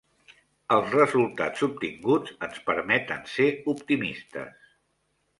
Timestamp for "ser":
3.33-3.47